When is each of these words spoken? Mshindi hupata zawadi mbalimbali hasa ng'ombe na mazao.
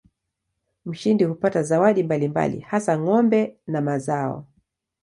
Mshindi 0.85 1.23
hupata 1.23 1.63
zawadi 1.63 2.03
mbalimbali 2.03 2.59
hasa 2.59 2.97
ng'ombe 2.99 3.57
na 3.67 3.81
mazao. 3.81 4.45